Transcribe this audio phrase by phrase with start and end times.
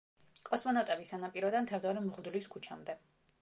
[0.47, 2.99] კოსმონავტების სანაპიროდან თევდორე მღვდლის ქუჩამდე.